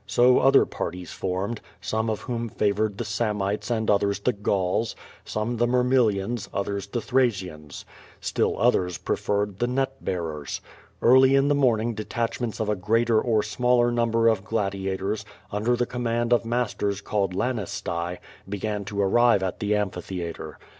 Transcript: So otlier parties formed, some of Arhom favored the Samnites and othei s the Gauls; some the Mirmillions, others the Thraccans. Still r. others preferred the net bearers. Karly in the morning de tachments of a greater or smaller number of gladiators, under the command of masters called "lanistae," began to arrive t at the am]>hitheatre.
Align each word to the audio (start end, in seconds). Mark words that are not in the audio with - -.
So 0.07 0.39
otlier 0.39 0.67
parties 0.67 1.11
formed, 1.11 1.61
some 1.79 2.09
of 2.09 2.21
Arhom 2.23 2.49
favored 2.51 2.97
the 2.97 3.03
Samnites 3.05 3.69
and 3.69 3.87
othei 3.87 4.09
s 4.09 4.17
the 4.17 4.33
Gauls; 4.33 4.95
some 5.25 5.57
the 5.57 5.67
Mirmillions, 5.67 6.49
others 6.51 6.87
the 6.87 7.01
Thraccans. 7.01 7.85
Still 8.19 8.57
r. 8.57 8.65
others 8.65 8.97
preferred 8.97 9.59
the 9.59 9.67
net 9.67 10.03
bearers. 10.03 10.59
Karly 11.03 11.35
in 11.37 11.49
the 11.49 11.53
morning 11.53 11.93
de 11.93 12.03
tachments 12.03 12.59
of 12.59 12.67
a 12.67 12.75
greater 12.75 13.21
or 13.21 13.43
smaller 13.43 13.91
number 13.91 14.27
of 14.27 14.43
gladiators, 14.43 15.23
under 15.51 15.75
the 15.75 15.85
command 15.85 16.33
of 16.33 16.45
masters 16.45 16.99
called 16.99 17.35
"lanistae," 17.35 18.17
began 18.49 18.83
to 18.85 18.99
arrive 18.99 19.41
t 19.41 19.45
at 19.45 19.59
the 19.59 19.75
am]>hitheatre. 19.75 20.55